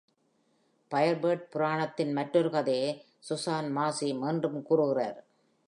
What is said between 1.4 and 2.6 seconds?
புராணத்தின் மற்றொரு